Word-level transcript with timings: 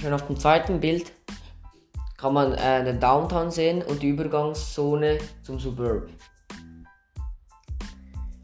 Schon 0.00 0.14
auf 0.14 0.26
dem 0.26 0.38
zweiten 0.38 0.80
Bild 0.80 1.12
kann 2.16 2.32
man 2.32 2.54
äh, 2.54 2.82
den 2.84 3.00
Downtown 3.00 3.50
sehen 3.50 3.82
und 3.82 4.00
die 4.00 4.08
Übergangszone 4.08 5.18
zum 5.42 5.58
Suburb. 5.58 6.08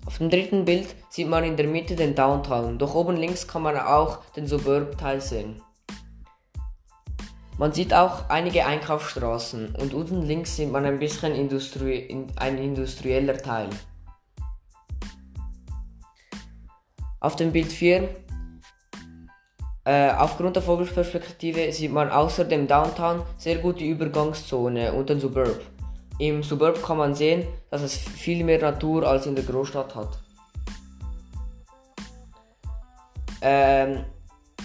Auf 0.05 0.19
dem 0.19 0.29
dritten 0.29 0.67
Bild 0.67 0.95
sieht 1.09 1.29
man 1.29 1.45
in 1.45 1.57
der 1.57 1.67
Mitte 1.67 1.97
den 1.97 2.15
Downtown, 2.15 2.79
doch 2.79 2.95
oben 2.95 3.17
links 3.17 3.49
kann 3.49 3.63
man 3.63 3.79
auch 3.79 4.25
den 4.37 4.47
Suburb-Teil 4.47 5.23
sehen. 5.23 5.63
Man 7.57 7.73
sieht 7.73 7.95
auch 7.95 8.29
einige 8.29 8.67
Einkaufsstraßen 8.67 9.77
und 9.77 9.95
unten 9.95 10.23
links 10.23 10.57
sieht 10.57 10.71
man 10.71 10.85
ein 10.85 10.99
bisschen 10.99 11.35
Industrie, 11.35 12.27
ein 12.37 12.59
industrieller 12.59 13.39
Teil. 13.39 13.71
Auf 17.19 17.37
dem 17.37 17.53
Bild 17.53 17.73
4 17.73 18.26
äh, 19.87 20.11
aufgrund 20.11 20.57
der 20.57 20.65
Vogelperspektive 20.65 21.71
sieht 21.71 21.93
man 21.93 22.11
außer 22.11 22.45
dem 22.45 22.67
Downtown 22.67 23.23
sehr 23.39 23.59
gut 23.59 23.79
die 23.79 23.89
Übergangszone 23.89 24.93
und 24.93 25.09
den 25.09 25.21
Suburb. 25.21 25.61
Im 26.19 26.43
Suburb 26.43 26.83
kann 26.83 26.97
man 26.97 27.15
sehen, 27.15 27.47
dass 27.71 27.83
es 27.83 27.97
viel 27.97 28.43
mehr 28.43 28.61
Natur 28.61 29.07
als 29.07 29.27
in 29.27 29.37
der 29.37 29.45
Großstadt 29.45 29.95
hat. 29.95 30.19
Ähm, 33.41 34.05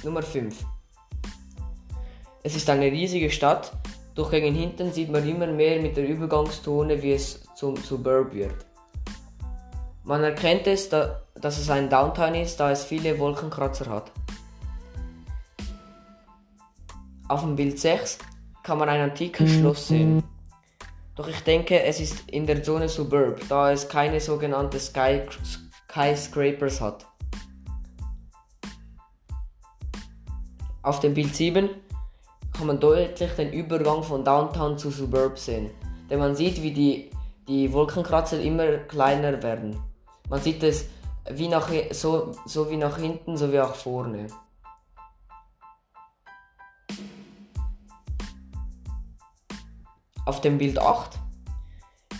Nummer 0.03 0.23
5. 0.23 0.66
Es 2.41 2.55
ist 2.55 2.67
eine 2.67 2.85
riesige 2.85 3.30
Stadt, 3.30 3.73
doch 4.16 4.31
gegen 4.31 4.55
hinten 4.55 4.91
sieht 4.91 5.11
man 5.11 5.30
immer 5.30 5.45
mehr 5.45 5.80
mit 5.80 5.97
der 5.97 6.08
Übergangszone, 6.08 6.99
wie 7.03 7.13
es 7.13 7.44
zum 7.55 7.77
Suburb 7.77 8.33
wird. 8.33 8.55
Man 10.03 10.23
erkennt 10.23 10.66
es, 10.66 10.89
da, 10.89 11.22
dass 11.35 11.59
es 11.59 11.69
ein 11.69 11.91
Downtown 11.91 12.33
ist, 12.33 12.59
da 12.59 12.72
es 12.72 12.83
viele 12.83 13.19
Wolkenkratzer 13.19 13.85
hat. 13.85 14.11
Auf 17.32 17.44
dem 17.44 17.56
Bild 17.56 17.80
6 17.80 18.18
kann 18.62 18.78
man 18.78 18.90
ein 18.90 19.00
antikes 19.00 19.50
mhm. 19.50 19.60
Schloss 19.60 19.88
sehen. 19.88 20.22
Doch 21.16 21.30
ich 21.30 21.40
denke, 21.40 21.82
es 21.82 22.02
ist 22.02 22.30
in 22.30 22.46
der 22.46 22.62
Zone 22.62 22.90
Suburb, 22.90 23.40
da 23.48 23.72
es 23.72 23.88
keine 23.88 24.20
sogenannten 24.20 24.78
Sky 24.78 25.22
Skyscrapers 25.90 26.82
hat. 26.82 27.06
Auf 30.82 31.00
dem 31.00 31.14
Bild 31.14 31.34
7 31.34 31.70
kann 32.52 32.68
man 32.68 32.82
deutlich 32.82 33.32
den 33.32 33.54
Übergang 33.54 34.04
von 34.04 34.26
Downtown 34.26 34.78
zu 34.78 34.92
Suburb 34.92 35.40
sehen, 35.40 35.72
denn 36.09 36.20
man 36.20 36.36
sieht, 36.36 36.62
wie 36.62 36.74
die, 36.74 37.12
die 37.48 37.72
Wolkenkratzer 37.72 38.42
immer 38.42 38.76
kleiner 38.90 39.42
werden. 39.42 39.82
Man 40.28 40.42
sieht 40.42 40.62
es 40.64 40.90
wie 41.30 41.48
nach, 41.48 41.70
so, 41.92 42.34
so 42.46 42.70
wie 42.70 42.76
nach 42.76 42.98
hinten, 42.98 43.38
so 43.38 43.54
wie 43.54 43.59
auch 43.62 43.76
vorne. 43.76 44.28
Auf 50.25 50.39
dem 50.39 50.59
Bild 50.59 50.77
8 50.77 51.17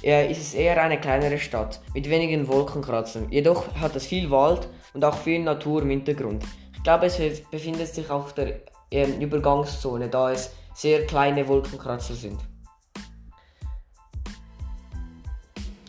ist 0.02 0.42
es 0.42 0.54
eher 0.56 0.82
eine 0.82 1.00
kleinere 1.00 1.38
Stadt 1.38 1.80
mit 1.94 2.10
wenigen 2.10 2.48
Wolkenkratzern. 2.48 3.30
Jedoch 3.30 3.76
hat 3.76 3.96
es 3.96 4.08
viel 4.08 4.32
Wald 4.32 4.68
und 4.96 5.06
auch 5.06 5.16
viel 5.16 5.40
Natur 5.40 5.84
im 5.84 5.92
Hintergrund. 5.92 6.44
Ich 6.74 6.82
glaube, 6.82 7.06
es 7.06 7.18
befindet 7.52 7.94
sich 7.94 8.10
auf 8.10 8.34
der 8.34 8.62
ähm, 8.90 9.22
Übergangszone, 9.22 10.10
da 10.10 10.32
es 10.32 10.52
sehr 10.74 11.06
kleine 11.06 11.48
Wolkenkratzer 11.48 12.16
sind. 12.16 12.40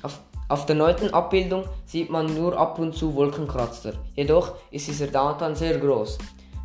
Auf, 0.02 0.20
auf 0.50 0.66
der 0.66 0.76
neunten 0.76 1.14
Abbildung 1.14 1.64
sieht 1.86 2.10
man 2.10 2.34
nur 2.34 2.58
ab 2.58 2.78
und 2.78 2.94
zu 2.94 3.14
Wolkenkratzer. 3.14 3.94
Jedoch 4.14 4.56
ist 4.70 4.86
dieser 4.86 5.06
Downtown 5.06 5.54
sehr 5.54 5.78
groß. 5.78 6.18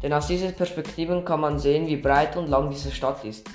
Denn 0.04 0.11
aus 0.11 0.28
dieser 0.28 0.52
Perspektive 0.52 1.23
kann 1.23 1.39
man 1.39 1.58
sehen, 1.58 1.88
wie 1.88 1.95
breit 1.95 2.36
und 2.36 2.49
lang 2.49 2.70
diese 2.70 2.92
Stadt 2.92 3.23
ist. 3.23 3.49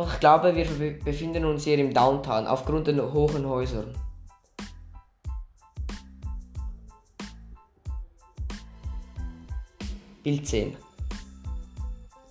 Ich 0.00 0.20
glaube, 0.20 0.54
wir 0.54 0.98
befinden 1.00 1.44
uns 1.44 1.64
hier 1.64 1.76
im 1.76 1.92
Downtown 1.92 2.46
aufgrund 2.46 2.86
der 2.86 3.12
hohen 3.12 3.44
Häuser. 3.48 3.82
Bild 10.22 10.46
10. 10.46 10.76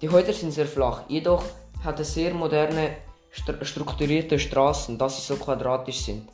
Die 0.01 0.07
Häuser 0.07 0.31
sind 0.31 0.51
sehr 0.51 0.65
flach, 0.65 1.01
jedoch 1.09 1.43
hat 1.83 1.99
es 1.99 2.13
sehr 2.13 2.33
moderne, 2.33 2.95
strukturierte 3.63 4.39
Straßen, 4.39 4.97
da 4.97 5.09
sie 5.09 5.21
so 5.21 5.35
quadratisch 5.35 6.05
sind. 6.05 6.29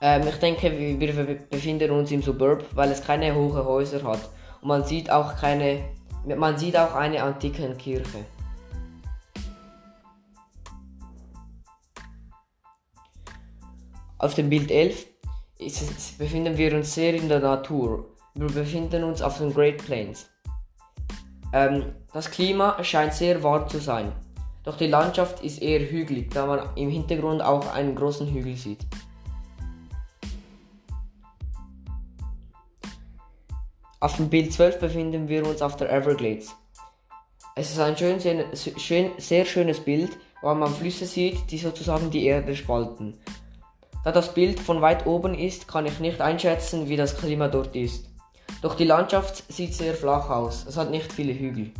Ähm, 0.00 0.26
ich 0.26 0.36
denke, 0.36 0.76
wir 0.76 1.38
befinden 1.48 1.92
uns 1.92 2.10
im 2.10 2.20
Suburb, 2.20 2.64
weil 2.74 2.90
es 2.90 3.00
keine 3.00 3.32
hohen 3.32 3.64
Häuser 3.64 4.02
hat. 4.02 4.28
Und 4.60 4.68
man 4.68 4.84
sieht 4.84 5.08
auch 5.08 5.36
keine, 5.36 5.84
man 6.24 6.58
sieht 6.58 6.76
auch 6.76 6.94
eine 6.96 7.22
antike 7.22 7.72
Kirche. 7.76 8.24
Auf 14.26 14.34
dem 14.34 14.50
Bild 14.50 14.72
11 14.72 15.06
es, 15.60 16.14
befinden 16.18 16.58
wir 16.58 16.74
uns 16.74 16.92
sehr 16.92 17.14
in 17.14 17.28
der 17.28 17.38
Natur. 17.38 18.06
Wir 18.34 18.48
befinden 18.48 19.04
uns 19.04 19.22
auf 19.22 19.38
den 19.38 19.54
Great 19.54 19.78
Plains. 19.78 20.28
Ähm, 21.52 21.92
das 22.12 22.28
Klima 22.28 22.82
scheint 22.82 23.14
sehr 23.14 23.40
warm 23.44 23.68
zu 23.68 23.78
sein, 23.78 24.10
doch 24.64 24.76
die 24.76 24.88
Landschaft 24.88 25.44
ist 25.44 25.62
eher 25.62 25.78
hügelig, 25.78 26.32
da 26.32 26.44
man 26.44 26.58
im 26.74 26.90
Hintergrund 26.90 27.40
auch 27.40 27.72
einen 27.72 27.94
großen 27.94 28.26
Hügel 28.26 28.56
sieht. 28.56 28.80
Auf 34.00 34.16
dem 34.16 34.28
Bild 34.28 34.52
12 34.52 34.80
befinden 34.80 35.28
wir 35.28 35.46
uns 35.46 35.62
auf 35.62 35.76
der 35.76 35.92
Everglades. 35.92 36.52
Es 37.54 37.70
ist 37.70 37.78
ein 37.78 37.96
schön, 37.96 38.18
schön, 38.76 39.12
sehr 39.18 39.44
schönes 39.44 39.78
Bild, 39.78 40.18
weil 40.42 40.56
man 40.56 40.74
Flüsse 40.74 41.06
sieht, 41.06 41.48
die 41.52 41.58
sozusagen 41.58 42.10
die 42.10 42.26
Erde 42.26 42.56
spalten. 42.56 43.16
Da 44.06 44.12
das 44.12 44.34
Bild 44.34 44.60
von 44.60 44.82
weit 44.82 45.04
oben 45.04 45.34
ist, 45.34 45.66
kann 45.66 45.84
ich 45.84 45.98
nicht 45.98 46.20
einschätzen, 46.20 46.88
wie 46.88 46.96
das 46.96 47.16
Klima 47.16 47.48
dort 47.48 47.74
ist. 47.74 48.08
Doch 48.62 48.76
die 48.76 48.84
Landschaft 48.84 49.42
sieht 49.52 49.74
sehr 49.74 49.94
flach 49.94 50.30
aus, 50.30 50.64
es 50.64 50.76
hat 50.76 50.92
nicht 50.92 51.12
viele 51.12 51.36
Hügel. 51.36 51.72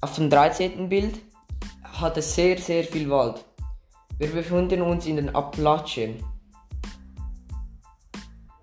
Auf 0.00 0.14
dem 0.14 0.30
13. 0.30 0.88
Bild 0.88 1.18
hat 1.82 2.16
es 2.16 2.32
sehr, 2.32 2.58
sehr 2.58 2.84
viel 2.84 3.10
Wald. 3.10 3.44
Wir 4.18 4.30
befinden 4.30 4.82
uns 4.82 5.04
in 5.06 5.16
den 5.16 5.34
Appalachen. 5.34 6.22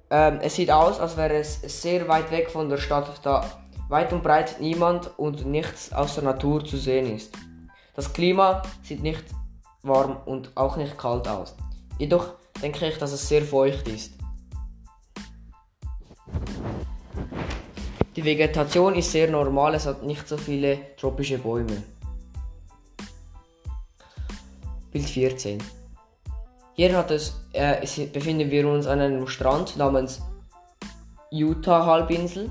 Ähm, 0.10 0.40
es 0.42 0.56
sieht 0.56 0.72
aus, 0.72 1.02
als 1.02 1.18
wäre 1.18 1.34
es 1.34 1.60
sehr 1.82 2.08
weit 2.08 2.32
weg 2.32 2.50
von 2.50 2.70
der 2.70 2.78
Stadt, 2.78 3.20
da 3.24 3.46
weit 3.90 4.14
und 4.14 4.24
breit 4.24 4.62
niemand 4.62 5.20
und 5.20 5.46
nichts 5.46 5.92
aus 5.92 6.16
der 6.16 6.24
Natur 6.24 6.64
zu 6.64 6.78
sehen 6.78 7.14
ist. 7.14 7.36
Das 7.94 8.12
Klima 8.12 8.64
sieht 8.82 9.04
nicht 9.04 9.24
warm 9.84 10.18
und 10.26 10.52
auch 10.56 10.78
nicht 10.78 10.98
kalt 10.98 11.28
aus. 11.28 11.56
Jedoch 12.00 12.34
denke 12.62 12.88
ich, 12.88 12.98
dass 12.98 13.12
es 13.12 13.28
sehr 13.28 13.44
feucht 13.44 13.88
ist. 13.88 14.14
Die 18.16 18.24
Vegetation 18.24 18.96
ist 18.96 19.12
sehr 19.12 19.30
normal, 19.30 19.76
es 19.76 19.86
hat 19.86 20.04
nicht 20.04 20.28
so 20.28 20.38
viele 20.38 20.96
tropische 20.98 21.38
Bäume. 21.38 21.84
Bild 24.92 25.10
14. 25.10 25.62
Hier 26.76 26.98
hat 26.98 27.12
es, 27.12 27.40
äh, 27.54 27.86
befinden 28.08 28.50
wir 28.50 28.68
uns 28.68 28.88
an 28.88 29.00
einem 29.00 29.28
Strand 29.28 29.78
namens 29.78 30.22
Utah 31.32 31.86
Halbinsel. 31.86 32.50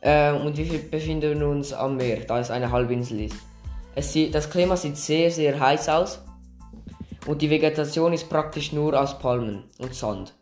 Äh, 0.00 0.32
und 0.32 0.56
wir 0.56 0.90
befinden 0.90 1.42
uns 1.42 1.72
am 1.72 1.96
Meer, 1.96 2.20
da 2.26 2.38
es 2.38 2.50
eine 2.50 2.70
Halbinsel 2.70 3.20
ist. 3.20 3.36
Es 3.94 4.16
das 4.30 4.50
Klima 4.50 4.76
sieht 4.76 4.96
sehr, 4.96 5.30
sehr 5.30 5.58
heiß 5.58 5.88
aus 5.88 6.22
und 7.26 7.42
die 7.42 7.50
Vegetation 7.50 8.12
ist 8.12 8.28
praktisch 8.28 8.72
nur 8.72 8.98
aus 8.98 9.18
Palmen 9.18 9.64
und 9.78 9.94
Sand. 9.94 10.34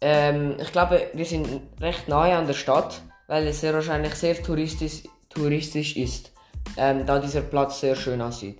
Ähm, 0.00 0.56
ich 0.58 0.72
glaube, 0.72 1.10
wir 1.12 1.26
sind 1.26 1.46
recht 1.80 2.08
nahe 2.08 2.34
an 2.34 2.46
der 2.46 2.54
Stadt, 2.54 3.02
weil 3.26 3.46
es 3.46 3.60
sehr 3.60 3.74
wahrscheinlich 3.74 4.14
sehr 4.14 4.42
touristisch, 4.42 5.02
touristisch 5.28 5.96
ist, 5.96 6.32
ähm, 6.76 7.04
da 7.04 7.18
dieser 7.18 7.42
Platz 7.42 7.80
sehr 7.80 7.94
schön 7.94 8.22
aussieht. 8.22 8.58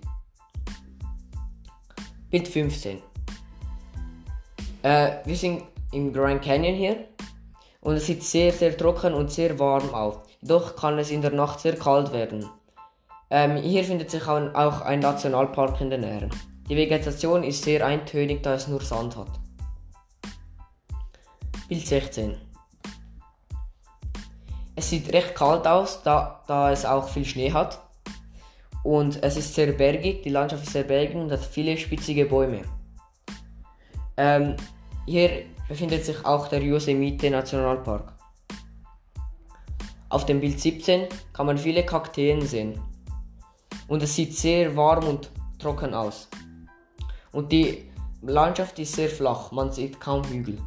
Bild 2.31 2.46
15. 2.46 2.99
Äh, 4.82 5.12
wir 5.25 5.37
sind 5.37 5.64
im 5.93 6.12
Grand 6.12 6.43
Canyon 6.43 6.75
hier 6.75 6.96
und 7.81 7.96
es 7.96 8.06
sieht 8.06 8.23
sehr, 8.23 8.53
sehr 8.53 8.76
trocken 8.76 9.14
und 9.14 9.31
sehr 9.31 9.58
warm 9.58 9.93
aus. 9.94 10.19
Doch 10.43 10.76
kann 10.76 10.99
es 10.99 11.11
in 11.11 11.23
der 11.23 11.32
Nacht 11.32 11.61
sehr 11.61 11.76
kalt 11.76 12.12
werden. 12.12 12.49
Ähm, 13.31 13.56
hier 13.59 13.85
findet 13.85 14.11
sich 14.11 14.27
auch 14.27 14.81
ein 14.81 15.00
Nationalpark 15.00 15.81
in 15.81 15.91
der 15.91 16.00
Nähe. 16.00 16.29
Die 16.69 16.77
Vegetation 16.77 17.44
ist 17.44 17.62
sehr 17.62 17.87
eintönig, 17.87 18.43
da 18.43 18.55
es 18.55 18.67
nur 18.67 18.81
Sand 18.81 19.17
hat. 19.17 19.31
Bild 21.69 21.87
16. 21.87 22.37
Es 24.75 24.91
sieht 24.91 25.12
recht 25.12 25.37
kalt 25.37 25.67
aus, 25.67 26.03
da, 26.03 26.43
da 26.49 26.73
es 26.73 26.85
auch 26.85 27.09
viel 27.09 27.25
Schnee 27.25 27.53
hat. 27.53 27.81
Und 28.82 29.23
es 29.23 29.37
ist 29.37 29.55
sehr 29.55 29.73
bergig, 29.73 30.23
die 30.23 30.31
Landschaft 30.31 30.65
ist 30.65 30.73
sehr 30.73 30.85
bergig 30.85 31.15
und 31.15 31.31
hat 31.31 31.44
viele 31.44 31.77
spitzige 31.77 32.25
Bäume. 32.25 32.62
Ähm, 34.17 34.56
hier 35.06 35.44
befindet 35.69 36.05
sich 36.05 36.25
auch 36.25 36.49
der 36.49 36.62
Yosemite 36.62 37.31
Nationalpark. 37.31 38.12
Auf 40.09 40.27
dem 40.27 40.41
Bild 40.41 40.59
17 40.59 41.06
kann 41.32 41.47
man 41.47 41.59
viele 41.59 41.85
Kakteen 41.85 42.43
sehen. 42.43 42.81
Und 43.90 44.04
es 44.04 44.14
sieht 44.14 44.37
sehr 44.37 44.76
warm 44.76 45.04
und 45.08 45.31
trocken 45.58 45.94
aus. 45.94 46.28
Und 47.32 47.50
die 47.50 47.90
Landschaft 48.22 48.78
ist 48.78 48.94
sehr 48.94 49.08
flach, 49.08 49.50
man 49.50 49.72
sieht 49.72 50.00
kaum 50.00 50.22
Hügel. 50.22 50.58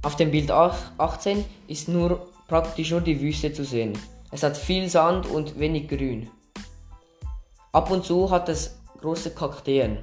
Auf 0.00 0.16
dem 0.16 0.30
Bild 0.30 0.50
18 0.50 1.44
ist 1.66 1.88
nur 1.88 2.26
praktisch 2.46 2.90
nur 2.90 3.02
die 3.02 3.20
Wüste 3.20 3.52
zu 3.52 3.64
sehen. 3.64 3.92
Es 4.30 4.42
hat 4.42 4.56
viel 4.56 4.88
Sand 4.88 5.26
und 5.26 5.58
wenig 5.58 5.86
Grün. 5.86 6.30
Ab 7.72 7.90
und 7.90 8.06
zu 8.06 8.30
hat 8.30 8.48
es 8.48 8.78
große 9.02 9.34
Kakteen. 9.34 9.98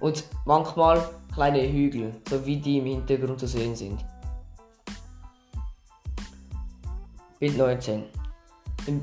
Und 0.00 0.24
manchmal 0.44 1.08
kleine 1.32 1.62
Hügel, 1.62 2.20
so 2.28 2.44
wie 2.44 2.58
die 2.58 2.76
im 2.76 2.84
Hintergrund 2.84 3.40
zu 3.40 3.46
sehen 3.46 3.74
sind. 3.74 4.04
Bild 7.38 7.58
19. 7.58 8.04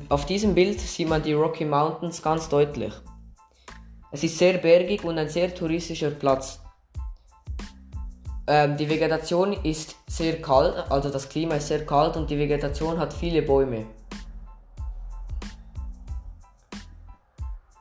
Auf 0.08 0.26
diesem 0.26 0.54
Bild 0.54 0.80
sieht 0.80 1.08
man 1.08 1.22
die 1.22 1.34
Rocky 1.34 1.64
Mountains 1.64 2.20
ganz 2.20 2.48
deutlich. 2.48 2.92
Es 4.10 4.24
ist 4.24 4.38
sehr 4.38 4.58
bergig 4.58 5.04
und 5.04 5.18
ein 5.18 5.28
sehr 5.28 5.54
touristischer 5.54 6.10
Platz. 6.10 6.60
Ähm, 8.48 8.76
die 8.76 8.88
Vegetation 8.88 9.52
ist 9.62 9.94
sehr 10.08 10.42
kalt, 10.42 10.74
also 10.90 11.10
das 11.10 11.28
Klima 11.28 11.54
ist 11.54 11.68
sehr 11.68 11.86
kalt 11.86 12.16
und 12.16 12.28
die 12.28 12.36
Vegetation 12.36 12.98
hat 12.98 13.12
viele 13.12 13.40
Bäume. 13.42 13.86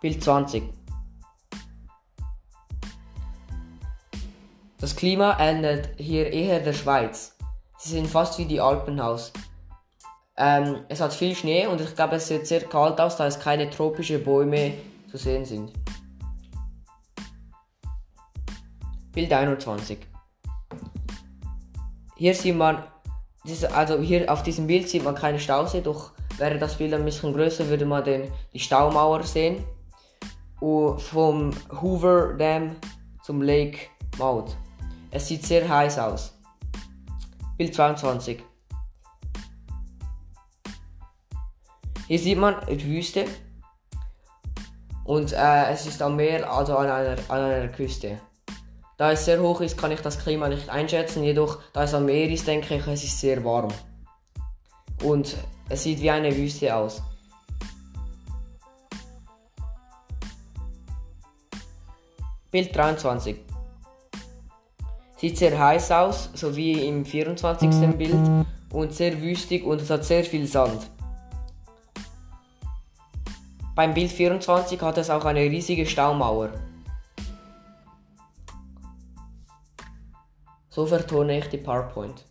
Bild 0.02 0.24
20. 0.24 0.64
Das 4.80 4.96
Klima 4.96 5.38
ähnelt 5.40 5.90
hier 5.98 6.32
eher 6.32 6.60
der 6.60 6.74
Schweiz. 6.74 7.36
Sie 7.80 7.90
sehen 7.90 8.06
fast 8.06 8.38
wie 8.38 8.46
die 8.46 8.62
Alpen 8.62 9.00
aus. 9.00 9.34
Ähm, 10.36 10.84
es 10.90 11.00
hat 11.00 11.14
viel 11.14 11.36
Schnee 11.36 11.68
und 11.68 11.80
ich 11.80 11.96
glaube, 11.96 12.16
es 12.16 12.28
sieht 12.28 12.48
sehr 12.48 12.62
kalt 12.62 13.00
aus, 13.00 13.18
da 13.18 13.28
es 13.28 13.40
keine 13.40 13.70
tropischen 13.70 14.24
Bäume 14.24 14.74
zu 15.10 15.18
sehen 15.18 15.46
sind. 15.46 15.72
Bild 19.12 19.32
21. 19.32 20.00
Hier 22.16 22.34
sieht 22.34 22.56
man, 22.56 22.84
also 23.74 24.00
hier 24.00 24.32
auf 24.32 24.42
diesem 24.42 24.66
Bild 24.66 24.90
sieht 24.90 25.04
man 25.04 25.14
keine 25.14 25.40
Stausee, 25.40 25.82
doch 25.82 26.12
wäre 26.38 26.58
das 26.58 26.78
Bild 26.78 26.94
ein 26.96 27.06
bisschen 27.06 27.34
größer, 27.34 27.68
würde 27.70 27.86
man 27.86 28.04
den, 28.04 28.32
die 28.54 28.60
Staumauer 28.60 29.22
sehen. 29.24 29.64
Und 30.60 31.00
vom 31.00 31.52
Hoover 31.82 32.34
Dam 32.34 32.76
zum 33.22 33.42
Lake 33.42 33.78
Maud. 34.18 34.56
Es 35.12 35.28
sieht 35.28 35.46
sehr 35.46 35.68
heiß 35.68 36.00
aus. 36.00 36.34
Bild 37.58 37.76
22. 37.76 38.42
Hier 42.08 42.20
sieht 42.20 42.38
man 42.38 42.56
die 42.70 42.86
Wüste 42.86 43.26
und 45.06 45.32
äh, 45.32 45.72
es 45.72 45.86
ist 45.86 46.02
am 46.02 46.16
Meer, 46.16 46.52
also 46.52 46.78
an 46.78 46.90
einer, 46.90 47.18
an 47.30 47.40
einer 47.42 47.68
Küste. 47.70 48.20
Da 48.98 49.12
es 49.12 49.26
sehr 49.26 49.42
hoch 49.42 49.62
ist, 49.62 49.78
kann 49.78 49.92
ich 49.92 50.02
das 50.02 50.20
Klima 50.20 50.48
nicht 50.48 50.70
einschätzen, 50.70 51.24
jedoch 51.24 51.60
da 51.74 51.84
es 51.84 51.94
am 51.94 52.06
Meer 52.06 52.30
ist, 52.30 52.48
denke 52.48 52.76
ich, 52.76 52.88
es 52.88 53.04
ist 53.04 53.20
sehr 53.20 53.44
warm. 53.44 53.70
Und 55.02 55.36
es 55.70 55.84
sieht 55.84 56.02
wie 56.02 56.12
eine 56.12 56.36
Wüste 56.36 56.76
aus. 56.76 57.02
Bild 62.52 62.76
23. 62.76 63.38
Sieht 65.18 65.38
sehr 65.38 65.58
heiß 65.58 65.92
aus, 65.92 66.30
so 66.34 66.56
wie 66.56 66.86
im 66.88 67.04
24. 67.04 67.70
Bild 67.98 68.46
und 68.72 68.94
sehr 68.94 69.20
wüstig 69.22 69.66
und 69.66 69.82
es 69.82 69.90
hat 69.90 70.06
sehr 70.06 70.24
viel 70.24 70.46
Sand. 70.46 70.88
Beim 73.76 73.96
Bild 73.96 74.12
24 74.12 74.80
hat 74.82 75.00
es 75.00 75.10
auch 75.10 75.26
eine 75.26 75.40
riesige 75.40 75.88
Staumauer. 75.88 76.50
So 80.70 80.86
vertone 80.86 81.40
ich 81.40 81.50
die 81.50 81.58
PowerPoint. 81.58 82.24